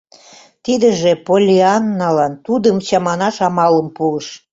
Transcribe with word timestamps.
Тидыже 0.65 1.11
Поллианналан 1.25 2.33
тудым 2.45 2.75
чаманаш 2.87 3.37
амалым 3.47 3.87
пуыш. 3.95 4.27